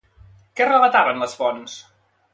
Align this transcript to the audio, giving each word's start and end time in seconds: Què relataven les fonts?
Què 0.59 0.67
relataven 0.69 1.21
les 1.25 1.39
fonts? 1.43 1.77